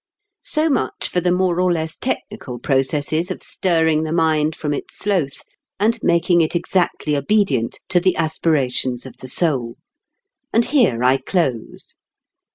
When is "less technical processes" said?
1.71-3.29